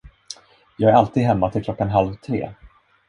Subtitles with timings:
[0.77, 2.53] Jag är alltid hemma till klockan halv tre.